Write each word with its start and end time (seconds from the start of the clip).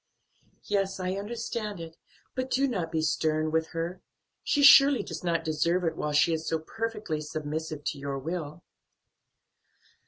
"Yes, 0.63 0.99
I 0.99 1.11
understand 1.13 1.79
it, 1.79 1.95
but 2.33 2.49
do 2.49 2.67
not 2.67 2.91
be 2.91 3.03
stern 3.03 3.51
with 3.51 3.67
her; 3.67 4.01
she 4.43 4.63
surely 4.63 5.03
does 5.03 5.23
not 5.23 5.43
deserve 5.45 5.83
it 5.83 5.95
while 5.95 6.11
she 6.11 6.33
is 6.33 6.47
so 6.47 6.57
perfectly 6.57 7.21
submissive 7.21 7.83
to 7.83 7.99
your 7.99 8.17
will." 8.17 8.63